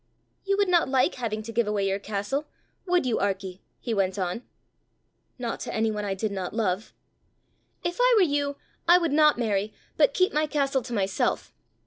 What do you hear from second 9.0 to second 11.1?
not marry, but keep my castle to